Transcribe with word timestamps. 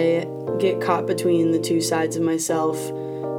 I 0.00 0.26
get 0.58 0.80
caught 0.80 1.06
between 1.06 1.50
the 1.52 1.58
two 1.58 1.82
sides 1.82 2.16
of 2.16 2.22
myself, 2.22 2.78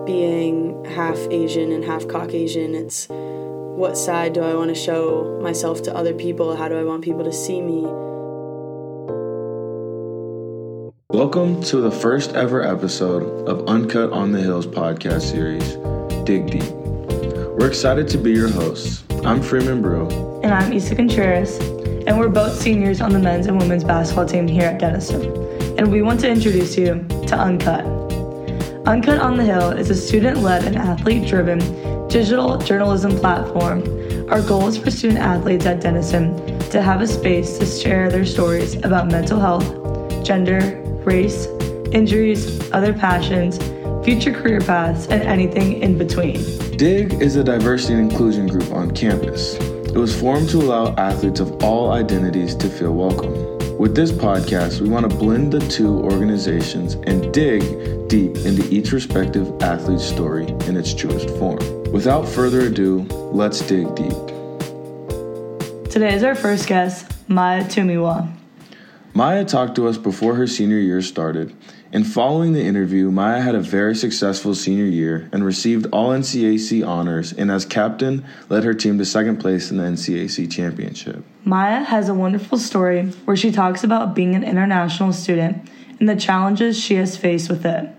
being 0.05 0.85
half 0.85 1.17
Asian 1.31 1.71
and 1.71 1.83
half 1.83 2.07
Caucasian. 2.07 2.75
It's 2.75 3.07
what 3.09 3.97
side 3.97 4.33
do 4.33 4.41
I 4.41 4.53
want 4.53 4.69
to 4.69 4.75
show 4.75 5.39
myself 5.41 5.81
to 5.83 5.95
other 5.95 6.13
people? 6.13 6.55
How 6.55 6.67
do 6.67 6.77
I 6.77 6.83
want 6.83 7.03
people 7.03 7.23
to 7.23 7.33
see 7.33 7.61
me? 7.61 7.81
Welcome 11.09 11.63
to 11.63 11.77
the 11.77 11.89
first 11.89 12.33
ever 12.33 12.61
episode 12.61 13.47
of 13.47 13.67
Uncut 13.67 14.11
on 14.11 14.31
the 14.31 14.39
Hills 14.39 14.67
podcast 14.67 15.21
series, 15.31 15.77
Dig 16.25 16.51
Deep. 16.51 16.71
We're 17.57 17.69
excited 17.69 18.07
to 18.09 18.19
be 18.19 18.33
your 18.33 18.49
hosts. 18.49 19.03
I'm 19.25 19.41
Freeman 19.41 19.81
Brew. 19.81 20.07
And 20.43 20.53
I'm 20.53 20.71
Isa 20.71 20.95
Contreras. 20.95 21.57
And 22.05 22.19
we're 22.19 22.29
both 22.29 22.53
seniors 22.53 23.01
on 23.01 23.13
the 23.13 23.19
men's 23.19 23.47
and 23.47 23.59
women's 23.59 23.83
basketball 23.83 24.27
team 24.27 24.47
here 24.47 24.65
at 24.65 24.79
Denison. 24.79 25.50
And 25.81 25.91
we 25.91 26.03
want 26.03 26.19
to 26.19 26.29
introduce 26.29 26.77
you 26.77 27.03
to 27.25 27.35
Uncut. 27.35 27.83
Uncut 28.85 29.17
on 29.17 29.35
the 29.35 29.43
Hill 29.43 29.71
is 29.71 29.89
a 29.89 29.95
student 29.95 30.37
led 30.37 30.63
and 30.63 30.75
athlete 30.75 31.27
driven 31.27 31.57
digital 32.07 32.59
journalism 32.59 33.17
platform. 33.17 33.79
Our 34.29 34.43
goal 34.43 34.67
is 34.67 34.77
for 34.77 34.91
student 34.91 35.21
athletes 35.21 35.65
at 35.65 35.81
Denison 35.81 36.37
to 36.69 36.83
have 36.83 37.01
a 37.01 37.07
space 37.07 37.57
to 37.57 37.65
share 37.65 38.11
their 38.11 38.27
stories 38.27 38.75
about 38.85 39.07
mental 39.07 39.39
health, 39.39 40.23
gender, 40.23 40.59
race, 41.03 41.47
injuries, 41.91 42.71
other 42.73 42.93
passions, 42.93 43.57
future 44.05 44.31
career 44.31 44.59
paths, 44.59 45.07
and 45.07 45.23
anything 45.23 45.81
in 45.81 45.97
between. 45.97 46.43
DIG 46.77 47.13
is 47.13 47.37
a 47.37 47.43
diversity 47.43 47.95
and 47.95 48.11
inclusion 48.11 48.45
group 48.45 48.71
on 48.71 48.91
campus. 48.91 49.55
It 49.55 49.97
was 49.97 50.15
formed 50.15 50.47
to 50.49 50.57
allow 50.57 50.93
athletes 50.97 51.39
of 51.39 51.63
all 51.63 51.91
identities 51.91 52.53
to 52.57 52.69
feel 52.69 52.93
welcome. 52.93 53.60
With 53.81 53.95
this 53.95 54.11
podcast, 54.11 54.79
we 54.79 54.89
want 54.89 55.09
to 55.09 55.17
blend 55.17 55.51
the 55.51 55.59
two 55.67 56.01
organizations 56.01 56.93
and 57.07 57.33
dig 57.33 57.63
deep 58.07 58.37
into 58.45 58.63
each 58.69 58.91
respective 58.91 59.59
athlete's 59.59 60.07
story 60.07 60.45
in 60.67 60.77
its 60.77 60.93
truest 60.93 61.27
form. 61.39 61.57
Without 61.91 62.29
further 62.29 62.67
ado, 62.67 62.99
let's 63.31 63.59
dig 63.61 63.87
deep. 63.95 64.13
Today 65.89 66.13
is 66.13 66.23
our 66.23 66.35
first 66.35 66.67
guest, 66.67 67.11
Maya 67.27 67.63
Tumiwa. 67.63 68.31
Maya 69.13 69.43
talked 69.43 69.75
to 69.75 69.89
us 69.89 69.97
before 69.97 70.35
her 70.35 70.47
senior 70.47 70.77
year 70.77 71.01
started, 71.01 71.53
and 71.91 72.07
following 72.07 72.53
the 72.53 72.63
interview, 72.63 73.11
Maya 73.11 73.41
had 73.41 73.55
a 73.55 73.59
very 73.59 73.93
successful 73.93 74.55
senior 74.55 74.85
year 74.85 75.29
and 75.33 75.43
received 75.43 75.85
all 75.91 76.11
NCAC 76.11 76.87
honors, 76.87 77.33
and 77.33 77.51
as 77.51 77.65
captain, 77.65 78.25
led 78.47 78.63
her 78.63 78.73
team 78.73 78.97
to 78.99 79.05
second 79.05 79.37
place 79.37 79.69
in 79.69 79.75
the 79.75 79.83
NCAC 79.83 80.49
championship. 80.49 81.25
Maya 81.43 81.83
has 81.83 82.07
a 82.07 82.13
wonderful 82.13 82.57
story 82.57 83.07
where 83.25 83.35
she 83.35 83.51
talks 83.51 83.83
about 83.83 84.15
being 84.15 84.33
an 84.33 84.45
international 84.45 85.11
student 85.11 85.69
and 85.99 86.07
the 86.07 86.15
challenges 86.15 86.79
she 86.79 86.95
has 86.95 87.17
faced 87.17 87.49
with 87.49 87.65
it. 87.65 87.89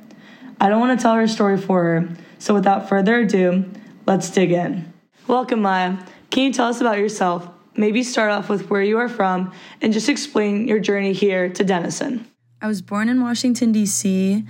I 0.62 0.70
don't 0.70 0.80
want 0.80 0.98
to 0.98 1.02
tell 1.02 1.14
her 1.14 1.28
story 1.28 1.58
for 1.58 1.82
her, 1.84 2.08
so 2.38 2.54
without 2.54 2.88
further 2.88 3.20
ado, 3.20 3.70
let's 4.06 4.30
dig 4.30 4.52
in. 4.52 4.90
Welcome, 5.26 5.60
Maya. 5.60 5.98
Can 6.30 6.44
you 6.44 6.52
tell 6.54 6.68
us 6.68 6.80
about 6.80 6.96
yourself? 6.96 7.51
Maybe 7.76 8.02
start 8.02 8.30
off 8.30 8.48
with 8.48 8.70
where 8.70 8.82
you 8.82 8.98
are 8.98 9.08
from 9.08 9.52
and 9.80 9.92
just 9.92 10.08
explain 10.08 10.68
your 10.68 10.78
journey 10.78 11.12
here 11.12 11.48
to 11.48 11.64
Denison. 11.64 12.26
I 12.60 12.66
was 12.66 12.82
born 12.82 13.08
in 13.08 13.20
Washington, 13.20 13.72
D.C. 13.72 14.44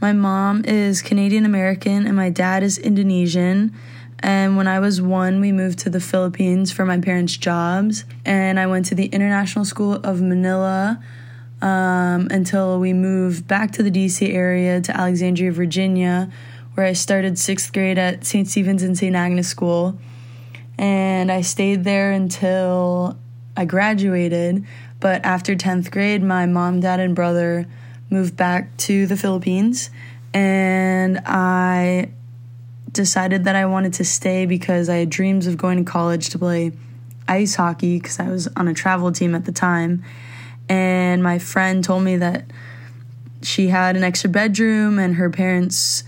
My 0.00 0.12
mom 0.12 0.64
is 0.64 1.02
Canadian 1.02 1.44
American 1.44 2.06
and 2.06 2.16
my 2.16 2.30
dad 2.30 2.62
is 2.62 2.78
Indonesian. 2.78 3.74
And 4.20 4.56
when 4.56 4.66
I 4.66 4.80
was 4.80 5.00
one, 5.00 5.40
we 5.40 5.52
moved 5.52 5.78
to 5.80 5.90
the 5.90 6.00
Philippines 6.00 6.72
for 6.72 6.84
my 6.84 6.98
parents' 6.98 7.36
jobs. 7.36 8.04
And 8.24 8.58
I 8.58 8.66
went 8.66 8.86
to 8.86 8.94
the 8.94 9.06
International 9.06 9.64
School 9.64 9.94
of 9.94 10.20
Manila 10.20 11.02
um, 11.62 12.28
until 12.30 12.80
we 12.80 12.92
moved 12.92 13.46
back 13.46 13.72
to 13.72 13.82
the 13.82 13.90
DC 13.90 14.32
area 14.32 14.80
to 14.80 14.96
Alexandria, 14.96 15.52
Virginia, 15.52 16.30
where 16.74 16.86
I 16.86 16.92
started 16.92 17.38
sixth 17.38 17.72
grade 17.72 17.98
at 17.98 18.24
St. 18.24 18.48
Stephen's 18.48 18.82
and 18.82 18.96
St. 18.96 19.14
Agnes 19.14 19.48
School 19.48 19.98
and 20.80 21.30
I 21.30 21.42
stayed 21.42 21.84
there 21.84 22.10
until 22.10 23.18
I 23.54 23.66
graduated. 23.66 24.64
But 24.98 25.22
after 25.26 25.54
10th 25.54 25.90
grade, 25.90 26.22
my 26.22 26.46
mom, 26.46 26.80
dad, 26.80 27.00
and 27.00 27.14
brother 27.14 27.66
moved 28.08 28.34
back 28.34 28.74
to 28.78 29.06
the 29.06 29.16
Philippines, 29.16 29.90
and 30.32 31.20
I 31.26 32.08
decided 32.92 33.44
that 33.44 33.56
I 33.56 33.66
wanted 33.66 33.92
to 33.94 34.04
stay 34.04 34.46
because 34.46 34.88
I 34.88 34.96
had 34.96 35.10
dreams 35.10 35.46
of 35.46 35.58
going 35.58 35.84
to 35.84 35.90
college 35.90 36.30
to 36.30 36.38
play 36.38 36.72
ice 37.28 37.56
hockey 37.56 38.00
because 38.00 38.18
I 38.18 38.28
was 38.28 38.48
on 38.56 38.66
a 38.66 38.74
travel 38.74 39.12
team 39.12 39.34
at 39.34 39.44
the 39.44 39.52
time. 39.52 40.02
And 40.68 41.22
my 41.22 41.38
friend 41.38 41.84
told 41.84 42.04
me 42.04 42.16
that 42.16 42.46
she 43.42 43.68
had 43.68 43.96
an 43.96 44.02
extra 44.02 44.30
bedroom 44.30 44.98
and 44.98 45.16
her 45.16 45.28
parents 45.28 46.04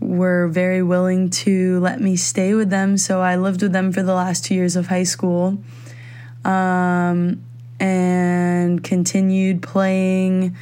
were 0.00 0.48
very 0.48 0.82
willing 0.82 1.30
to 1.30 1.80
let 1.80 2.00
me 2.00 2.16
stay 2.16 2.54
with 2.54 2.70
them. 2.70 2.96
So 2.96 3.20
I 3.20 3.36
lived 3.36 3.62
with 3.62 3.72
them 3.72 3.92
for 3.92 4.02
the 4.02 4.14
last 4.14 4.44
two 4.44 4.54
years 4.54 4.76
of 4.76 4.86
high 4.86 5.02
school 5.04 5.58
um, 6.44 7.42
and 7.80 8.82
continued 8.82 9.62
playing 9.62 10.56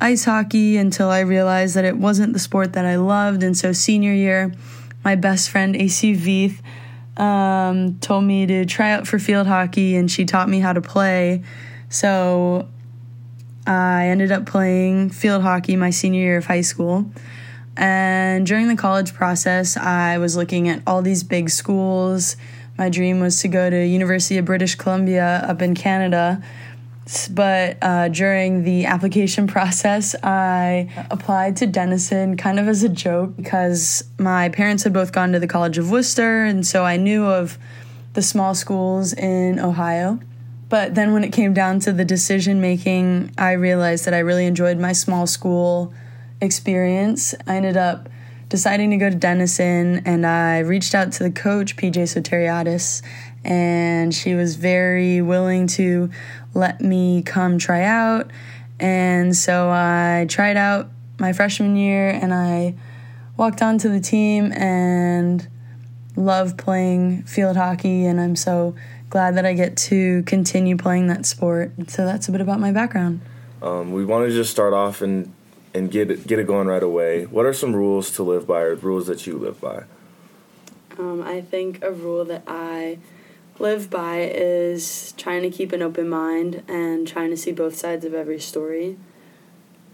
ice 0.00 0.24
hockey 0.24 0.76
until 0.76 1.10
I 1.10 1.20
realized 1.20 1.76
that 1.76 1.84
it 1.84 1.96
wasn't 1.96 2.32
the 2.32 2.38
sport 2.38 2.72
that 2.72 2.86
I 2.86 2.96
loved. 2.96 3.42
And 3.42 3.56
so, 3.56 3.72
senior 3.72 4.12
year, 4.12 4.52
my 5.04 5.14
best 5.14 5.50
friend, 5.50 5.76
AC 5.76 6.14
Veith, 6.14 6.60
um, 7.20 7.98
told 7.98 8.24
me 8.24 8.46
to 8.46 8.64
try 8.64 8.92
out 8.92 9.06
for 9.06 9.18
field 9.18 9.46
hockey 9.46 9.96
and 9.96 10.10
she 10.10 10.24
taught 10.24 10.48
me 10.48 10.60
how 10.60 10.72
to 10.72 10.80
play. 10.80 11.44
So, 11.90 12.68
I 13.66 14.06
ended 14.06 14.32
up 14.32 14.46
playing 14.46 15.10
field 15.10 15.42
hockey 15.42 15.76
my 15.76 15.90
senior 15.90 16.20
year 16.20 16.38
of 16.38 16.46
high 16.46 16.62
school. 16.62 17.10
And 17.80 18.46
during 18.46 18.68
the 18.68 18.76
college 18.76 19.14
process, 19.14 19.74
I 19.74 20.18
was 20.18 20.36
looking 20.36 20.68
at 20.68 20.82
all 20.86 21.00
these 21.00 21.22
big 21.22 21.48
schools. 21.48 22.36
My 22.76 22.90
dream 22.90 23.20
was 23.20 23.40
to 23.40 23.48
go 23.48 23.70
to 23.70 23.86
University 23.86 24.36
of 24.36 24.44
British 24.44 24.74
Columbia 24.74 25.42
up 25.48 25.62
in 25.62 25.74
Canada. 25.74 26.42
But 27.30 27.78
uh, 27.80 28.08
during 28.08 28.64
the 28.64 28.84
application 28.94 29.46
process, 29.46 30.14
I 30.22 30.90
applied 31.10 31.56
to 31.56 31.66
Denison 31.66 32.36
kind 32.36 32.60
of 32.60 32.68
as 32.68 32.82
a 32.82 32.88
joke 32.90 33.34
because 33.34 34.04
my 34.18 34.50
parents 34.50 34.84
had 34.84 34.92
both 34.92 35.12
gone 35.12 35.32
to 35.32 35.40
the 35.40 35.48
College 35.48 35.78
of 35.78 35.90
Wooster, 35.90 36.44
and 36.44 36.66
so 36.66 36.84
I 36.84 36.98
knew 36.98 37.24
of 37.24 37.56
the 38.12 38.20
small 38.20 38.54
schools 38.54 39.14
in 39.14 39.58
Ohio. 39.58 40.20
But 40.68 40.96
then 40.96 41.14
when 41.14 41.24
it 41.24 41.32
came 41.32 41.54
down 41.54 41.80
to 41.80 41.92
the 41.94 42.04
decision 42.04 42.60
making, 42.60 43.32
I 43.38 43.52
realized 43.52 44.04
that 44.04 44.12
I 44.12 44.18
really 44.18 44.44
enjoyed 44.44 44.78
my 44.78 44.92
small 44.92 45.26
school 45.26 45.94
experience. 46.40 47.34
I 47.46 47.56
ended 47.56 47.76
up 47.76 48.08
deciding 48.48 48.90
to 48.90 48.96
go 48.96 49.08
to 49.08 49.16
Denison 49.16 50.02
and 50.04 50.26
I 50.26 50.58
reached 50.60 50.94
out 50.94 51.12
to 51.12 51.22
the 51.22 51.30
coach, 51.30 51.76
PJ 51.76 52.02
Soteriadis, 52.02 53.02
and 53.44 54.14
she 54.14 54.34
was 54.34 54.56
very 54.56 55.22
willing 55.22 55.66
to 55.68 56.10
let 56.52 56.80
me 56.80 57.22
come 57.22 57.58
try 57.58 57.84
out. 57.84 58.30
And 58.78 59.36
so 59.36 59.70
I 59.70 60.26
tried 60.28 60.56
out 60.56 60.90
my 61.18 61.32
freshman 61.32 61.76
year 61.76 62.10
and 62.10 62.34
I 62.34 62.74
walked 63.36 63.62
onto 63.62 63.88
the 63.88 64.00
team 64.00 64.52
and 64.52 65.46
love 66.16 66.56
playing 66.56 67.22
field 67.22 67.56
hockey 67.56 68.04
and 68.04 68.20
I'm 68.20 68.36
so 68.36 68.74
glad 69.10 69.36
that 69.36 69.46
I 69.46 69.54
get 69.54 69.76
to 69.76 70.22
continue 70.24 70.76
playing 70.76 71.06
that 71.06 71.24
sport. 71.24 71.72
So 71.88 72.04
that's 72.04 72.28
a 72.28 72.32
bit 72.32 72.40
about 72.40 72.60
my 72.60 72.72
background. 72.72 73.20
Um, 73.62 73.92
we 73.92 74.04
want 74.04 74.28
to 74.28 74.34
just 74.34 74.50
start 74.50 74.72
off 74.72 75.02
and 75.02 75.32
and 75.74 75.90
get 75.90 76.10
it, 76.10 76.26
get 76.26 76.38
it 76.38 76.46
going 76.46 76.66
right 76.66 76.82
away. 76.82 77.26
What 77.26 77.46
are 77.46 77.52
some 77.52 77.74
rules 77.74 78.10
to 78.12 78.22
live 78.22 78.46
by, 78.46 78.60
or 78.62 78.74
rules 78.74 79.06
that 79.06 79.26
you 79.26 79.38
live 79.38 79.60
by? 79.60 79.84
Um, 80.98 81.22
I 81.22 81.40
think 81.40 81.82
a 81.82 81.92
rule 81.92 82.24
that 82.26 82.42
I 82.46 82.98
live 83.58 83.90
by 83.90 84.20
is 84.20 85.12
trying 85.16 85.42
to 85.42 85.50
keep 85.50 85.72
an 85.72 85.82
open 85.82 86.08
mind 86.08 86.62
and 86.66 87.06
trying 87.06 87.30
to 87.30 87.36
see 87.36 87.52
both 87.52 87.76
sides 87.76 88.04
of 88.04 88.14
every 88.14 88.40
story. 88.40 88.96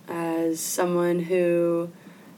As 0.09 0.61
someone 0.61 1.21
who 1.21 1.91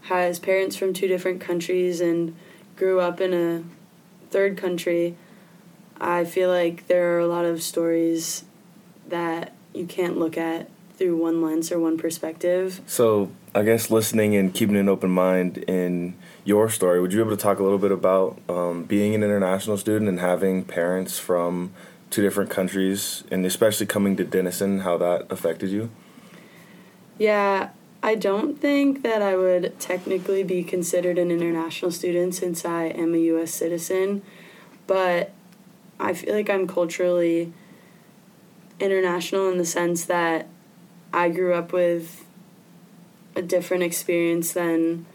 has 0.02 0.38
parents 0.38 0.76
from 0.76 0.92
two 0.92 1.06
different 1.06 1.40
countries 1.40 2.00
and 2.00 2.34
grew 2.76 3.00
up 3.00 3.20
in 3.20 3.34
a 3.34 3.62
third 4.30 4.56
country, 4.56 5.16
I 6.00 6.24
feel 6.24 6.48
like 6.48 6.86
there 6.86 7.14
are 7.14 7.18
a 7.18 7.26
lot 7.26 7.44
of 7.44 7.62
stories 7.62 8.44
that 9.06 9.52
you 9.74 9.86
can't 9.86 10.18
look 10.18 10.38
at 10.38 10.70
through 10.98 11.16
one 11.16 11.40
lens 11.40 11.70
or 11.70 11.78
one 11.78 11.96
perspective. 11.96 12.80
So, 12.86 13.30
I 13.54 13.62
guess 13.62 13.90
listening 13.90 14.34
and 14.34 14.52
keeping 14.52 14.76
an 14.76 14.88
open 14.88 15.10
mind 15.10 15.58
in 15.58 16.14
your 16.44 16.68
story, 16.68 17.00
would 17.00 17.12
you 17.12 17.18
be 17.18 17.22
able 17.22 17.36
to 17.36 17.42
talk 17.42 17.60
a 17.60 17.62
little 17.62 17.78
bit 17.78 17.92
about 17.92 18.38
um, 18.48 18.84
being 18.84 19.14
an 19.14 19.22
international 19.22 19.76
student 19.78 20.08
and 20.08 20.20
having 20.20 20.64
parents 20.64 21.18
from 21.18 21.72
two 22.10 22.22
different 22.22 22.50
countries, 22.50 23.24
and 23.30 23.46
especially 23.46 23.86
coming 23.86 24.16
to 24.16 24.24
Denison, 24.24 24.80
how 24.80 24.96
that 24.98 25.30
affected 25.30 25.70
you? 25.70 25.90
Yeah, 27.18 27.70
I 28.02 28.14
don't 28.14 28.60
think 28.60 29.02
that 29.02 29.22
I 29.22 29.36
would 29.36 29.78
technically 29.78 30.42
be 30.42 30.64
considered 30.64 31.18
an 31.18 31.30
international 31.30 31.90
student 31.90 32.34
since 32.34 32.64
I 32.64 32.84
am 32.84 33.14
a 33.14 33.18
U.S. 33.18 33.52
citizen, 33.52 34.22
but 34.86 35.32
I 36.00 36.14
feel 36.14 36.34
like 36.34 36.48
I'm 36.48 36.66
culturally 36.66 37.52
international 38.80 39.50
in 39.50 39.58
the 39.58 39.64
sense 39.64 40.04
that 40.04 40.48
I 41.12 41.28
grew 41.28 41.54
up 41.54 41.72
with 41.72 42.24
a 43.34 43.42
different 43.42 43.82
experience 43.82 44.52
than 44.52 45.06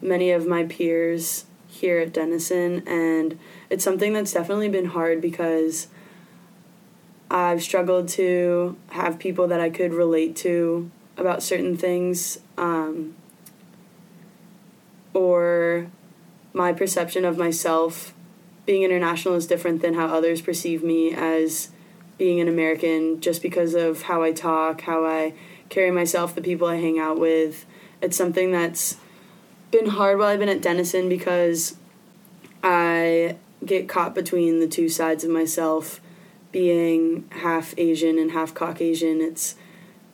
many 0.00 0.30
of 0.30 0.46
my 0.46 0.64
peers 0.64 1.46
here 1.66 1.98
at 1.98 2.12
Denison, 2.12 2.86
and 2.86 3.38
it's 3.70 3.82
something 3.82 4.12
that's 4.12 4.32
definitely 4.32 4.68
been 4.68 4.86
hard 4.86 5.20
because 5.20 5.88
I've 7.30 7.62
struggled 7.62 8.08
to 8.10 8.76
have 8.90 9.18
people 9.18 9.48
that 9.48 9.60
I 9.60 9.70
could 9.70 9.92
relate 9.92 10.36
to 10.36 10.90
about 11.16 11.42
certain 11.42 11.76
things, 11.76 12.38
um, 12.56 13.16
or 15.12 15.88
my 16.52 16.72
perception 16.72 17.24
of 17.24 17.36
myself 17.38 18.14
being 18.66 18.82
international 18.82 19.34
is 19.34 19.46
different 19.46 19.82
than 19.82 19.94
how 19.94 20.06
others 20.06 20.40
perceive 20.40 20.82
me 20.82 21.12
as 21.12 21.70
being 22.18 22.40
an 22.40 22.48
American 22.48 23.20
just 23.20 23.42
because 23.42 23.74
of 23.74 24.02
how 24.02 24.22
I 24.22 24.32
talk, 24.32 24.82
how 24.82 25.04
I 25.04 25.34
carry 25.68 25.90
myself, 25.90 26.34
the 26.34 26.42
people 26.42 26.66
I 26.66 26.76
hang 26.76 26.98
out 26.98 27.18
with. 27.18 27.66
It's 28.00 28.16
something 28.16 28.52
that's 28.52 28.96
been 29.70 29.86
hard 29.86 30.18
while 30.18 30.28
I've 30.28 30.38
been 30.38 30.48
at 30.48 30.62
Denison 30.62 31.08
because 31.08 31.76
I 32.62 33.36
get 33.64 33.88
caught 33.88 34.14
between 34.14 34.60
the 34.60 34.68
two 34.68 34.88
sides 34.88 35.24
of 35.24 35.30
myself 35.30 36.00
being 36.52 37.28
half 37.30 37.74
Asian 37.76 38.18
and 38.18 38.30
half 38.30 38.54
Caucasian. 38.54 39.20
It's 39.20 39.56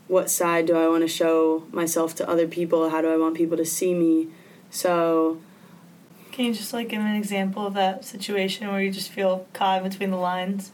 what 0.08 0.30
side 0.30 0.66
do 0.66 0.76
I 0.76 0.88
want 0.88 1.02
to 1.02 1.08
show 1.08 1.64
myself 1.70 2.14
to 2.16 2.28
other 2.28 2.48
people? 2.48 2.90
How 2.90 3.02
do 3.02 3.12
I 3.12 3.16
want 3.16 3.36
people 3.36 3.56
to 3.56 3.66
see 3.66 3.94
me? 3.94 4.28
So 4.70 5.40
can 6.32 6.46
you 6.46 6.54
just 6.54 6.72
like 6.72 6.88
give 6.88 7.00
an 7.00 7.14
example 7.14 7.66
of 7.66 7.74
that 7.74 8.04
situation 8.04 8.68
where 8.68 8.80
you 8.80 8.90
just 8.90 9.10
feel 9.10 9.46
caught 9.52 9.82
between 9.82 10.10
the 10.10 10.16
lines? 10.16 10.72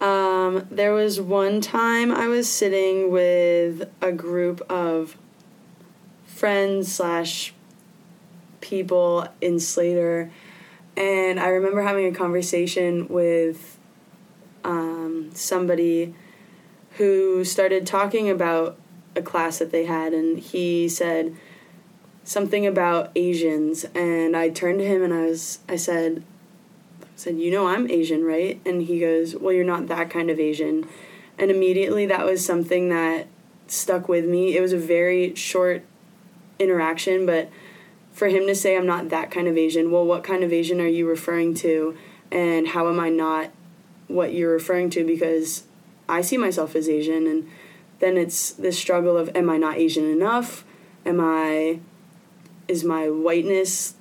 Um, 0.00 0.66
there 0.70 0.92
was 0.92 1.20
one 1.20 1.60
time 1.60 2.12
I 2.12 2.26
was 2.26 2.52
sitting 2.52 3.10
with 3.10 3.88
a 4.02 4.12
group 4.12 4.60
of 4.70 5.16
friends 6.26 6.92
slash 6.92 7.54
people 8.60 9.28
in 9.40 9.60
Slayter, 9.60 10.30
and 10.96 11.38
I 11.38 11.48
remember 11.48 11.82
having 11.82 12.06
a 12.06 12.12
conversation 12.12 13.08
with 13.08 13.78
um, 14.64 15.30
somebody 15.34 16.14
who 16.92 17.44
started 17.44 17.86
talking 17.86 18.28
about 18.30 18.78
a 19.16 19.22
class 19.22 19.58
that 19.58 19.70
they 19.70 19.84
had, 19.84 20.12
and 20.12 20.38
he 20.38 20.88
said 20.88 21.36
something 22.24 22.66
about 22.66 23.10
Asians, 23.14 23.84
and 23.94 24.36
I 24.36 24.48
turned 24.48 24.78
to 24.80 24.84
him 24.84 25.02
and 25.02 25.12
I 25.12 25.26
was 25.26 25.60
I 25.68 25.76
said, 25.76 26.24
said, 27.16 27.38
you 27.38 27.50
know 27.50 27.66
I'm 27.66 27.90
Asian, 27.90 28.24
right? 28.24 28.60
And 28.66 28.82
he 28.82 29.00
goes, 29.00 29.34
well, 29.36 29.52
you're 29.52 29.64
not 29.64 29.86
that 29.88 30.10
kind 30.10 30.30
of 30.30 30.40
Asian, 30.40 30.88
and 31.38 31.50
immediately 31.50 32.06
that 32.06 32.24
was 32.24 32.44
something 32.44 32.88
that 32.88 33.26
stuck 33.66 34.08
with 34.08 34.24
me. 34.24 34.56
It 34.56 34.60
was 34.60 34.72
a 34.72 34.78
very 34.78 35.34
short 35.34 35.84
interaction, 36.58 37.26
but 37.26 37.50
for 38.12 38.28
him 38.28 38.46
to 38.46 38.54
say 38.54 38.76
I'm 38.76 38.86
not 38.86 39.08
that 39.08 39.30
kind 39.30 39.48
of 39.48 39.56
Asian, 39.56 39.90
well, 39.90 40.04
what 40.04 40.22
kind 40.22 40.44
of 40.44 40.52
Asian 40.52 40.80
are 40.80 40.86
you 40.86 41.08
referring 41.08 41.54
to, 41.54 41.96
and 42.30 42.68
how 42.68 42.88
am 42.88 43.00
I 43.00 43.08
not 43.08 43.50
what 44.08 44.34
you're 44.34 44.52
referring 44.52 44.90
to? 44.90 45.04
Because 45.04 45.64
I 46.08 46.20
see 46.20 46.36
myself 46.36 46.76
as 46.76 46.88
Asian, 46.88 47.26
and 47.26 47.50
then 48.00 48.16
it's 48.16 48.52
this 48.52 48.78
struggle 48.78 49.16
of 49.16 49.30
am 49.34 49.48
I 49.48 49.56
not 49.56 49.76
Asian 49.76 50.04
enough? 50.04 50.64
Am 51.06 51.20
I 51.20 51.80
is 52.66 52.84
my 52.84 53.10
whiteness 53.10 53.94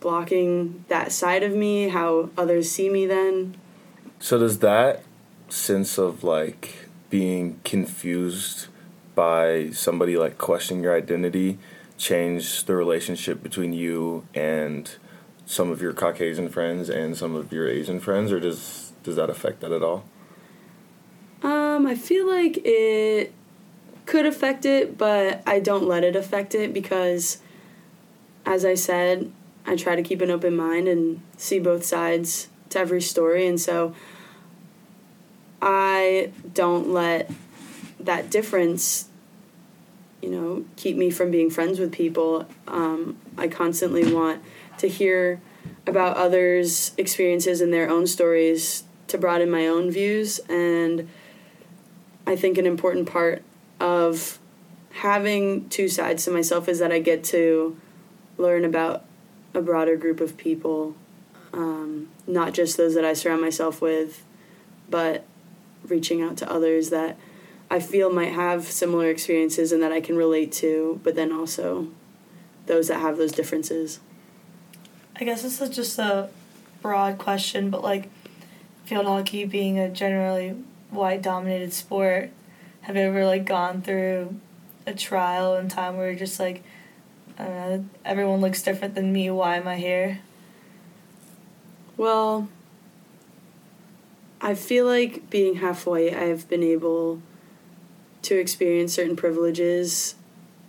blocking 0.00 0.84
that 0.88 1.12
side 1.12 1.42
of 1.42 1.54
me 1.54 1.88
how 1.88 2.30
others 2.36 2.70
see 2.70 2.88
me 2.88 3.06
then. 3.06 3.56
So 4.18 4.38
does 4.38 4.58
that 4.60 5.04
sense 5.48 5.98
of 5.98 6.24
like 6.24 6.88
being 7.10 7.60
confused 7.64 8.68
by 9.14 9.70
somebody 9.70 10.16
like 10.16 10.38
questioning 10.38 10.82
your 10.82 10.96
identity 10.96 11.58
change 11.98 12.64
the 12.64 12.74
relationship 12.74 13.42
between 13.42 13.72
you 13.72 14.26
and 14.34 14.96
some 15.44 15.70
of 15.70 15.82
your 15.82 15.92
caucasian 15.92 16.48
friends 16.48 16.88
and 16.88 17.16
some 17.16 17.34
of 17.34 17.52
your 17.52 17.68
asian 17.68 17.98
friends 17.98 18.30
or 18.30 18.38
does 18.38 18.92
does 19.02 19.16
that 19.16 19.28
affect 19.28 19.60
that 19.60 19.72
at 19.72 19.82
all? 19.82 20.04
Um 21.42 21.84
i 21.86 21.96
feel 21.96 22.26
like 22.26 22.58
it 22.64 23.34
could 24.06 24.24
affect 24.24 24.64
it 24.64 24.96
but 24.96 25.42
i 25.46 25.58
don't 25.58 25.86
let 25.86 26.04
it 26.04 26.14
affect 26.14 26.54
it 26.54 26.72
because 26.72 27.38
as 28.46 28.64
I 28.64 28.74
said, 28.74 29.30
I 29.66 29.76
try 29.76 29.96
to 29.96 30.02
keep 30.02 30.20
an 30.20 30.30
open 30.30 30.56
mind 30.56 30.88
and 30.88 31.20
see 31.36 31.58
both 31.58 31.84
sides 31.84 32.48
to 32.70 32.78
every 32.78 33.02
story. 33.02 33.46
And 33.46 33.60
so 33.60 33.94
I 35.60 36.32
don't 36.54 36.88
let 36.88 37.30
that 37.98 38.30
difference, 38.30 39.08
you 40.22 40.30
know, 40.30 40.64
keep 40.76 40.96
me 40.96 41.10
from 41.10 41.30
being 41.30 41.50
friends 41.50 41.78
with 41.78 41.92
people. 41.92 42.46
Um, 42.66 43.18
I 43.36 43.48
constantly 43.48 44.12
want 44.12 44.42
to 44.78 44.88
hear 44.88 45.40
about 45.86 46.16
others' 46.16 46.92
experiences 46.96 47.60
and 47.60 47.72
their 47.72 47.90
own 47.90 48.06
stories 48.06 48.84
to 49.08 49.18
broaden 49.18 49.50
my 49.50 49.66
own 49.66 49.90
views. 49.90 50.38
And 50.48 51.08
I 52.26 52.36
think 52.36 52.58
an 52.58 52.66
important 52.66 53.10
part 53.10 53.42
of 53.78 54.38
having 54.92 55.68
two 55.68 55.88
sides 55.88 56.24
to 56.24 56.30
myself 56.30 56.68
is 56.68 56.78
that 56.78 56.92
I 56.92 57.00
get 57.00 57.24
to 57.24 57.76
learn 58.38 58.64
about 58.64 59.04
a 59.54 59.60
broader 59.60 59.96
group 59.96 60.20
of 60.20 60.36
people, 60.36 60.94
um, 61.52 62.08
not 62.26 62.52
just 62.52 62.76
those 62.76 62.94
that 62.94 63.04
I 63.04 63.12
surround 63.12 63.40
myself 63.40 63.80
with, 63.80 64.24
but 64.88 65.24
reaching 65.86 66.22
out 66.22 66.36
to 66.38 66.50
others 66.50 66.90
that 66.90 67.16
I 67.70 67.80
feel 67.80 68.12
might 68.12 68.32
have 68.32 68.64
similar 68.64 69.10
experiences 69.10 69.72
and 69.72 69.82
that 69.82 69.92
I 69.92 70.00
can 70.00 70.16
relate 70.16 70.52
to, 70.52 71.00
but 71.02 71.14
then 71.14 71.32
also 71.32 71.88
those 72.66 72.88
that 72.88 73.00
have 73.00 73.16
those 73.16 73.32
differences. 73.32 74.00
I 75.16 75.24
guess 75.24 75.42
this 75.42 75.60
is 75.60 75.70
just 75.70 75.98
a 75.98 76.30
broad 76.82 77.18
question, 77.18 77.70
but 77.70 77.82
like 77.82 78.08
field 78.84 79.06
hockey 79.06 79.44
being 79.44 79.78
a 79.78 79.88
generally 79.88 80.56
white 80.90 81.22
dominated 81.22 81.72
sport, 81.72 82.30
have 82.82 82.96
you 82.96 83.02
ever 83.02 83.24
like 83.24 83.44
gone 83.44 83.82
through 83.82 84.40
a 84.86 84.94
trial 84.94 85.56
in 85.56 85.68
time 85.68 85.96
where 85.96 86.08
you're 86.10 86.18
just 86.18 86.40
like 86.40 86.62
uh, 87.40 87.78
everyone 88.04 88.40
looks 88.40 88.62
different 88.62 88.94
than 88.94 89.12
me. 89.12 89.30
Why 89.30 89.56
am 89.56 89.66
I 89.66 89.76
here? 89.76 90.20
Well, 91.96 92.48
I 94.40 94.54
feel 94.54 94.86
like 94.86 95.30
being 95.30 95.56
half 95.56 95.86
white, 95.86 96.14
I've 96.14 96.48
been 96.48 96.62
able 96.62 97.20
to 98.22 98.38
experience 98.38 98.94
certain 98.94 99.16
privileges 99.16 100.14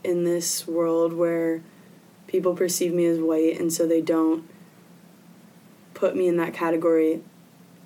in 0.03 0.23
this 0.23 0.67
world 0.67 1.13
where 1.13 1.61
people 2.27 2.55
perceive 2.55 2.93
me 2.93 3.05
as 3.05 3.19
white 3.19 3.59
and 3.59 3.71
so 3.71 3.85
they 3.85 4.01
don't 4.01 4.47
put 5.93 6.15
me 6.15 6.27
in 6.27 6.37
that 6.37 6.53
category 6.53 7.21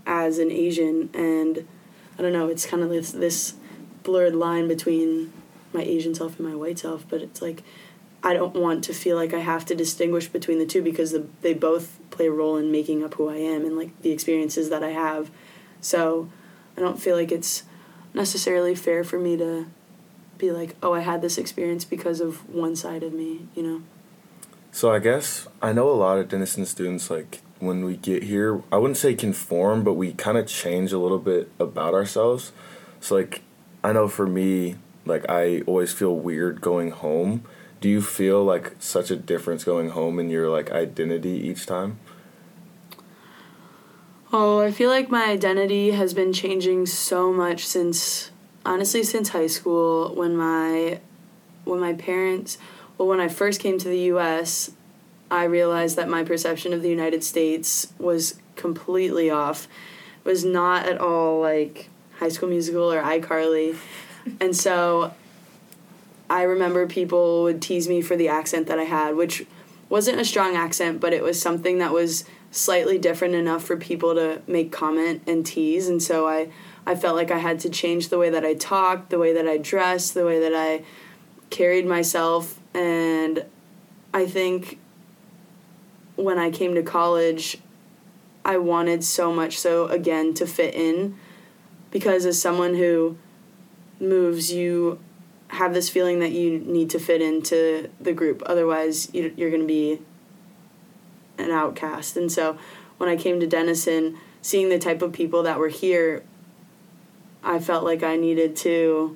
as 0.05 0.37
an 0.37 0.51
Asian 0.51 1.09
and 1.13 1.67
I 2.17 2.21
don't 2.21 2.31
know, 2.31 2.47
it's 2.47 2.65
kind 2.65 2.83
of 2.83 2.89
this 2.89 3.11
this 3.11 3.55
blurred 4.03 4.35
line 4.35 4.67
between 4.67 5.33
my 5.73 5.81
Asian 5.81 6.15
self 6.15 6.39
and 6.39 6.47
my 6.47 6.55
white 6.55 6.79
self, 6.79 7.05
but 7.09 7.21
it's 7.21 7.41
like 7.41 7.63
I 8.25 8.33
don't 8.33 8.55
want 8.55 8.83
to 8.85 8.93
feel 8.93 9.15
like 9.15 9.35
I 9.35 9.39
have 9.39 9.65
to 9.65 9.75
distinguish 9.75 10.27
between 10.29 10.57
the 10.57 10.65
two 10.65 10.81
because 10.81 11.11
the, 11.11 11.27
they 11.41 11.53
both 11.53 11.99
play 12.09 12.25
a 12.25 12.31
role 12.31 12.57
in 12.57 12.71
making 12.71 13.03
up 13.03 13.13
who 13.13 13.29
I 13.29 13.35
am 13.35 13.63
and 13.63 13.77
like 13.77 14.01
the 14.01 14.09
experiences 14.09 14.69
that 14.71 14.83
I 14.83 14.89
have. 14.89 15.29
So 15.79 16.27
I 16.75 16.81
don't 16.81 16.99
feel 16.99 17.15
like 17.15 17.31
it's 17.31 17.63
necessarily 18.15 18.73
fair 18.73 19.03
for 19.03 19.19
me 19.19 19.37
to 19.37 19.67
be 20.39 20.51
like, 20.51 20.75
oh, 20.81 20.91
I 20.91 21.01
had 21.01 21.21
this 21.21 21.37
experience 21.37 21.85
because 21.85 22.19
of 22.19 22.49
one 22.49 22.75
side 22.75 23.03
of 23.03 23.13
me, 23.13 23.47
you 23.53 23.61
know? 23.61 23.83
So 24.71 24.91
I 24.91 24.97
guess 24.97 25.47
I 25.61 25.71
know 25.71 25.87
a 25.91 25.93
lot 25.93 26.17
of 26.17 26.27
Denison 26.27 26.65
students, 26.65 27.11
like 27.11 27.41
when 27.59 27.85
we 27.85 27.95
get 27.95 28.23
here, 28.23 28.63
I 28.71 28.77
wouldn't 28.77 28.97
say 28.97 29.13
conform, 29.13 29.83
but 29.83 29.93
we 29.93 30.13
kind 30.13 30.39
of 30.39 30.47
change 30.47 30.91
a 30.91 30.97
little 30.97 31.19
bit 31.19 31.51
about 31.59 31.93
ourselves. 31.93 32.51
So, 32.99 33.15
like, 33.15 33.43
I 33.83 33.93
know 33.93 34.07
for 34.07 34.25
me, 34.25 34.77
like, 35.05 35.29
I 35.29 35.61
always 35.61 35.93
feel 35.93 36.15
weird 36.15 36.59
going 36.59 36.89
home 36.89 37.45
do 37.85 37.91
you 37.91 38.01
feel 38.01 38.43
like 38.43 38.73
such 38.79 39.11
a 39.11 39.15
difference 39.15 39.63
going 39.63 39.89
home 39.89 40.17
in 40.17 40.27
your 40.27 40.49
like 40.49 40.71
identity 40.71 41.29
each 41.47 41.67
time? 41.67 41.99
Oh, 44.33 44.59
I 44.59 44.71
feel 44.71 44.89
like 44.89 45.11
my 45.11 45.25
identity 45.25 45.91
has 45.91 46.11
been 46.11 46.33
changing 46.33 46.87
so 46.87 47.31
much 47.31 47.63
since 47.63 48.31
honestly 48.65 49.03
since 49.03 49.29
high 49.29 49.45
school 49.45 50.15
when 50.15 50.35
my 50.35 50.99
when 51.63 51.79
my 51.79 51.93
parents 51.93 52.57
well 52.97 53.07
when 53.07 53.19
I 53.19 53.27
first 53.27 53.61
came 53.61 53.77
to 53.77 53.87
the 53.87 53.99
US, 54.15 54.71
I 55.29 55.43
realized 55.43 55.95
that 55.95 56.09
my 56.09 56.23
perception 56.23 56.73
of 56.73 56.81
the 56.81 56.89
United 56.89 57.23
States 57.23 57.93
was 57.99 58.39
completely 58.55 59.29
off. 59.29 59.67
Was 60.23 60.43
not 60.43 60.87
at 60.87 60.97
all 60.97 61.39
like 61.39 61.89
High 62.17 62.29
School 62.29 62.49
Musical 62.49 62.91
or 62.91 63.03
iCarly. 63.03 63.77
and 64.41 64.57
so 64.57 65.13
I 66.29 66.43
remember 66.43 66.87
people 66.87 67.43
would 67.43 67.61
tease 67.61 67.87
me 67.87 68.01
for 68.01 68.15
the 68.15 68.29
accent 68.29 68.67
that 68.67 68.79
I 68.79 68.83
had, 68.83 69.15
which 69.15 69.45
wasn't 69.89 70.19
a 70.19 70.25
strong 70.25 70.55
accent, 70.55 70.99
but 70.99 71.13
it 71.13 71.23
was 71.23 71.39
something 71.39 71.77
that 71.79 71.93
was 71.93 72.25
slightly 72.51 72.97
different 72.97 73.35
enough 73.35 73.63
for 73.63 73.77
people 73.77 74.15
to 74.15 74.41
make 74.47 74.71
comment 74.71 75.21
and 75.27 75.45
tease. 75.45 75.87
And 75.87 76.01
so 76.01 76.27
I, 76.27 76.49
I 76.85 76.95
felt 76.95 77.15
like 77.15 77.31
I 77.31 77.37
had 77.37 77.59
to 77.61 77.69
change 77.69 78.09
the 78.09 78.17
way 78.17 78.29
that 78.29 78.43
I 78.43 78.53
talked, 78.55 79.09
the 79.09 79.19
way 79.19 79.33
that 79.33 79.47
I 79.47 79.57
dressed, 79.57 80.13
the 80.13 80.25
way 80.25 80.39
that 80.39 80.55
I 80.55 80.83
carried 81.49 81.85
myself 81.85 82.59
and 82.73 83.45
I 84.13 84.25
think 84.25 84.79
when 86.15 86.37
I 86.37 86.49
came 86.49 86.75
to 86.75 86.83
college 86.83 87.57
I 88.43 88.57
wanted 88.57 89.03
so 89.03 89.31
much 89.31 89.57
so 89.57 89.87
again 89.87 90.33
to 90.35 90.45
fit 90.45 90.75
in 90.75 91.17
because 91.91 92.25
as 92.25 92.41
someone 92.41 92.75
who 92.75 93.17
moves 93.99 94.51
you 94.51 94.99
have 95.55 95.73
this 95.73 95.89
feeling 95.89 96.19
that 96.19 96.31
you 96.31 96.59
need 96.59 96.89
to 96.91 96.99
fit 96.99 97.21
into 97.21 97.89
the 97.99 98.13
group. 98.13 98.43
Otherwise 98.45 99.13
you, 99.13 99.33
you're 99.35 99.49
going 99.49 99.61
to 99.61 99.67
be 99.67 99.99
an 101.37 101.51
outcast. 101.51 102.17
And 102.17 102.31
so 102.31 102.57
when 102.97 103.09
I 103.09 103.15
came 103.15 103.39
to 103.39 103.47
Denison 103.47 104.17
seeing 104.41 104.69
the 104.69 104.79
type 104.79 105.01
of 105.01 105.11
people 105.11 105.43
that 105.43 105.57
were 105.57 105.69
here 105.69 106.23
I 107.45 107.59
felt 107.59 107.83
like 107.83 108.01
I 108.01 108.15
needed 108.15 108.55
to 108.57 109.15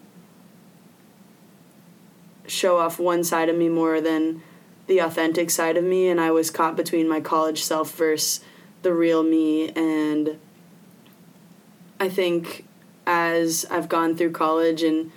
show 2.46 2.78
off 2.78 3.00
one 3.00 3.24
side 3.24 3.50
of 3.50 3.58
me 3.58 3.70
more 3.70 4.00
than 4.00 4.44
the 4.86 5.00
authentic 5.00 5.50
side 5.50 5.78
of 5.78 5.84
me. 5.84 6.10
And 6.10 6.22
I 6.22 6.30
was 6.30 6.52
caught 6.52 6.78
between 6.78 7.10
my 7.10 7.22
college 7.22 7.64
self 7.64 7.92
versus 7.96 8.42
the 8.84 8.94
real 8.94 9.24
me. 9.24 9.70
And 9.72 10.40
I 12.00 12.08
think 12.08 12.66
as 13.08 13.66
I've 13.72 13.90
gone 13.90 14.16
through 14.16 14.32
college 14.32 14.84
and 14.84 15.12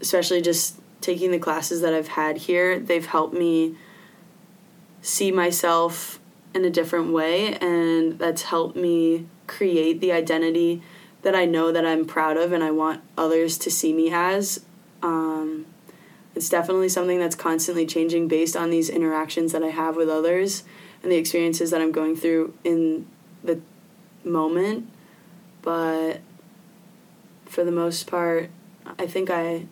especially 0.00 0.42
just 0.42 0.80
taking 1.00 1.30
the 1.30 1.38
classes 1.38 1.80
that 1.82 1.92
I've 1.92 2.08
had 2.08 2.38
here, 2.38 2.78
they've 2.78 3.04
helped 3.04 3.34
me 3.34 3.76
see 5.02 5.30
myself 5.30 6.18
in 6.54 6.64
a 6.64 6.70
different 6.70 7.12
way 7.12 7.54
and 7.56 8.18
that's 8.18 8.42
helped 8.42 8.76
me 8.76 9.26
create 9.46 10.00
the 10.00 10.12
identity 10.12 10.80
that 11.22 11.34
I 11.34 11.44
know 11.44 11.72
that 11.72 11.84
I'm 11.84 12.06
proud 12.06 12.36
of 12.36 12.52
and 12.52 12.62
I 12.62 12.70
want 12.70 13.02
others 13.18 13.58
to 13.58 13.70
see 13.70 13.92
me 13.92 14.10
as. 14.12 14.64
Um, 15.02 15.66
it's 16.34 16.48
definitely 16.48 16.88
something 16.88 17.18
that's 17.18 17.34
constantly 17.34 17.86
changing 17.86 18.28
based 18.28 18.56
on 18.56 18.70
these 18.70 18.88
interactions 18.88 19.52
that 19.52 19.62
I 19.62 19.68
have 19.68 19.96
with 19.96 20.08
others 20.08 20.64
and 21.02 21.12
the 21.12 21.16
experiences 21.16 21.70
that 21.70 21.80
I'm 21.80 21.92
going 21.92 22.16
through 22.16 22.54
in 22.64 23.06
the 23.42 23.60
moment. 24.24 24.88
But 25.62 26.20
for 27.46 27.64
the 27.64 27.72
most 27.72 28.06
part, 28.06 28.50
I 28.98 29.06
think 29.06 29.30
I 29.30 29.66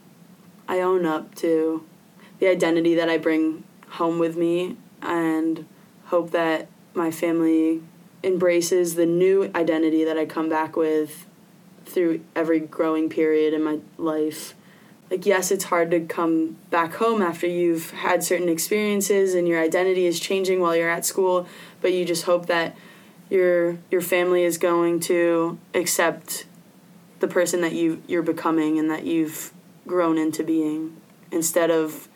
I 0.69 0.81
own 0.81 1.04
up 1.04 1.35
to 1.37 1.85
the 2.38 2.49
identity 2.49 2.95
that 2.95 3.09
I 3.09 3.19
bring 3.19 3.64
home 3.88 4.19
with 4.19 4.37
me 4.37 4.76
and 5.00 5.66
hope 6.07 6.31
that 6.31 6.69
my 6.95 7.11
family 7.11 7.83
embraces 8.23 8.95
the 8.95 9.07
new 9.07 9.50
identity 9.54 10.04
that 10.04 10.19
I 10.19 10.26
come 10.26 10.49
back 10.49 10.76
with 10.76 11.26
through 11.85 12.25
every 12.35 12.61
growing 12.61 13.09
period 13.09 13.54
in 13.54 13.62
my 13.62 13.78
life. 13.99 14.54
Like, 15.11 15.26
yes, 15.26 15.50
it's 15.50 15.64
hard 15.64 15.90
to 15.90 16.00
come 16.00 16.57
back 16.71 16.95
home 16.95 17.21
after 17.21 17.47
you've 17.47 17.90
had 17.90 18.25
certain 18.25 18.49
experiences 18.49 19.35
and 19.35 19.47
your 19.47 19.61
identity 19.61 20.07
is 20.07 20.19
changing 20.19 20.61
while 20.61 20.75
you're 20.75 20.88
at 20.88 21.04
school, 21.04 21.47
but 21.81 21.92
you 21.92 22.04
just 22.04 22.25
hope 22.25 22.47
that 22.47 22.76
your 23.28 23.78
your 23.90 24.00
family 24.00 24.45
is 24.45 24.59
going 24.59 25.00
to 25.00 25.59
accept 25.75 26.47
the 27.21 27.28
person 27.28 27.62
that 27.62 27.73
you 27.73 28.02
you're 28.07 28.23
becoming 28.23 28.78
and 28.78 28.90
that 28.90 29.04
you've 29.04 29.52
grown 29.87 30.19
into 30.19 30.45
being 30.45 30.97
instead 31.31 31.71
of 31.71 32.09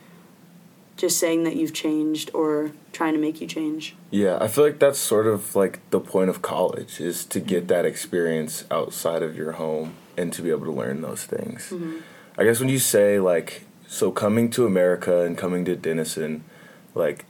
just 0.97 1.19
saying 1.19 1.45
that 1.45 1.57
you've 1.57 1.75
changed 1.75 2.31
or 2.33 2.73
trying 2.93 3.13
to 3.13 3.21
make 3.21 3.41
you 3.41 3.47
change. 3.47 3.95
Yeah, 4.11 4.39
I 4.41 4.49
feel 4.49 4.65
like 4.65 4.79
that's 4.79 4.99
sort 4.99 5.27
of 5.27 5.55
like 5.55 5.79
the 5.91 6.01
point 6.01 6.31
of 6.31 6.41
college 6.41 7.01
is 7.01 7.25
to 7.27 7.41
get 7.41 7.61
mm-hmm. 7.61 7.67
that 7.69 7.85
experience 7.85 8.65
outside 8.71 9.23
of 9.23 9.37
your 9.37 9.53
home 9.53 9.95
and 10.17 10.33
to 10.33 10.43
be 10.43 10.51
able 10.51 10.65
to 10.65 10.73
learn 10.73 11.03
those 11.03 11.25
things. 11.25 11.71
Mm-hmm. 11.71 11.99
I 12.39 12.45
guess 12.45 12.61
when 12.61 12.69
you 12.69 12.79
say 12.79 13.19
like 13.21 13.65
so 13.87 14.11
coming 14.11 14.51
to 14.51 14.67
America 14.67 15.25
and 15.25 15.37
coming 15.37 15.65
to 15.67 15.77
Denison, 15.77 16.45
like 16.95 17.27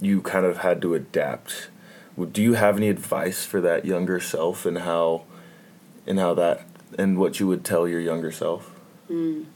you 0.00 0.20
kind 0.20 0.44
of 0.44 0.58
had 0.58 0.82
to 0.82 0.94
adapt. 0.94 1.68
Do 2.32 2.42
you 2.42 2.54
have 2.54 2.76
any 2.76 2.88
advice 2.88 3.44
for 3.44 3.60
that 3.60 3.84
younger 3.84 4.20
self 4.20 4.66
and 4.66 4.78
how 4.78 5.24
and 6.06 6.18
how 6.18 6.34
that 6.34 6.66
and 6.98 7.18
what 7.18 7.40
you 7.40 7.46
would 7.46 7.64
tell 7.64 7.86
your 7.86 8.00
younger 8.00 8.32
self? 8.32 8.75
Mm. 9.10 9.46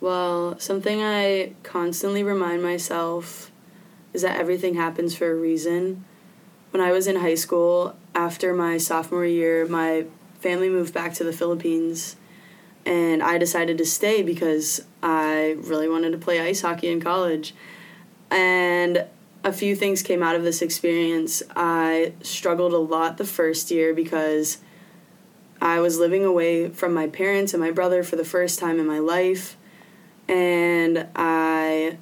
Well, 0.00 0.58
something 0.60 1.02
I 1.02 1.52
constantly 1.62 2.22
remind 2.22 2.62
myself 2.62 3.50
is 4.12 4.22
that 4.22 4.38
everything 4.38 4.74
happens 4.74 5.14
for 5.14 5.30
a 5.30 5.34
reason. 5.34 6.04
When 6.70 6.80
I 6.80 6.92
was 6.92 7.06
in 7.06 7.16
high 7.16 7.34
school, 7.34 7.96
after 8.14 8.54
my 8.54 8.78
sophomore 8.78 9.24
year, 9.24 9.66
my 9.66 10.06
family 10.40 10.68
moved 10.68 10.94
back 10.94 11.14
to 11.14 11.24
the 11.24 11.32
Philippines, 11.32 12.16
and 12.86 13.22
I 13.22 13.38
decided 13.38 13.78
to 13.78 13.86
stay 13.86 14.22
because 14.22 14.84
I 15.02 15.56
really 15.58 15.88
wanted 15.88 16.12
to 16.12 16.18
play 16.18 16.40
ice 16.40 16.60
hockey 16.60 16.88
in 16.88 17.00
college. 17.00 17.54
And 18.30 19.06
a 19.44 19.52
few 19.52 19.74
things 19.74 20.02
came 20.02 20.22
out 20.22 20.36
of 20.36 20.44
this 20.44 20.62
experience. 20.62 21.42
I 21.56 22.12
struggled 22.22 22.72
a 22.72 22.78
lot 22.78 23.16
the 23.16 23.24
first 23.24 23.70
year 23.70 23.94
because 23.94 24.58
I 25.60 25.80
was 25.80 25.98
living 25.98 26.24
away 26.24 26.68
from 26.68 26.94
my 26.94 27.08
parents 27.08 27.52
and 27.52 27.62
my 27.62 27.70
brother 27.70 28.02
for 28.02 28.16
the 28.16 28.24
first 28.24 28.58
time 28.58 28.78
in 28.78 28.86
my 28.86 28.98
life 28.98 29.56
and 30.28 31.08
I 31.16 31.96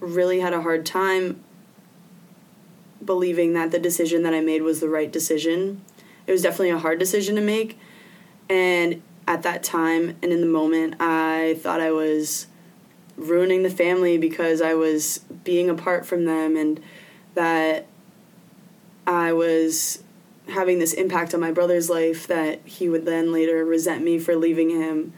really 0.00 0.40
had 0.40 0.52
a 0.52 0.62
hard 0.62 0.86
time 0.86 1.44
believing 3.04 3.52
that 3.54 3.70
the 3.70 3.78
decision 3.78 4.22
that 4.22 4.34
I 4.34 4.40
made 4.40 4.62
was 4.62 4.80
the 4.80 4.88
right 4.88 5.10
decision. 5.10 5.82
It 6.26 6.32
was 6.32 6.42
definitely 6.42 6.70
a 6.70 6.78
hard 6.78 6.98
decision 6.98 7.36
to 7.36 7.40
make, 7.40 7.78
and 8.48 9.02
at 9.26 9.42
that 9.42 9.62
time 9.62 10.16
and 10.22 10.32
in 10.32 10.40
the 10.40 10.46
moment, 10.46 10.94
I 11.00 11.58
thought 11.60 11.80
I 11.80 11.90
was 11.90 12.46
ruining 13.16 13.62
the 13.62 13.70
family 13.70 14.16
because 14.16 14.62
I 14.62 14.74
was 14.74 15.18
being 15.44 15.68
apart 15.68 16.06
from 16.06 16.24
them 16.24 16.56
and 16.56 16.80
that 17.34 17.86
I 19.06 19.32
was 19.32 20.02
having 20.48 20.78
this 20.78 20.92
impact 20.92 21.34
on 21.34 21.40
my 21.40 21.52
brother's 21.52 21.90
life 21.90 22.26
that 22.26 22.60
he 22.64 22.88
would 22.88 23.04
then 23.04 23.32
later 23.32 23.64
resent 23.64 24.02
me 24.02 24.18
for 24.18 24.36
leaving 24.36 24.70
him 24.70 25.12